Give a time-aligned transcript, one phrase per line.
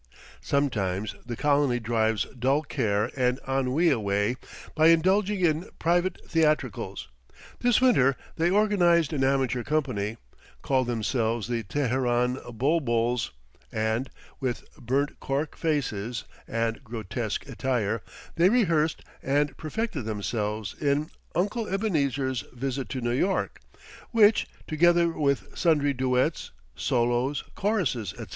[0.41, 4.35] Sometimes the colony drives dull care and ennui away
[4.73, 7.07] by indulging in private theatricals;
[7.59, 10.17] this winter they organized an amateur company,
[10.63, 13.29] called themselves the "Teheran Bulbuls,"
[13.71, 14.09] and,
[14.39, 18.01] with burnt corked faces and grotesque attire,
[18.37, 23.59] they rehearsed and perfected themselves in "Uncle Ebenezer's Visit to New York,"
[24.09, 28.27] which, together with sundry duets, solos, choruses, etc.